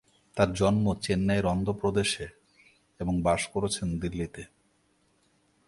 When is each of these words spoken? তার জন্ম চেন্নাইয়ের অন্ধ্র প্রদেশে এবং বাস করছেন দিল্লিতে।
তার 0.37 0.53
জন্ম 0.53 0.85
চেন্নাইয়ের 1.01 1.45
অন্ধ্র 1.45 1.73
প্রদেশে 1.73 2.27
এবং 2.99 3.21
বাস 3.21 3.41
করছেন 3.47 3.99
দিল্লিতে। 3.99 4.43